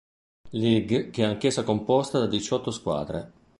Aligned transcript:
Lig, 0.49 1.11
che 1.11 1.21
è 1.21 1.25
anch'essa 1.27 1.61
composta 1.61 2.17
da 2.17 2.25
diciotto 2.25 2.71
squadre. 2.71 3.33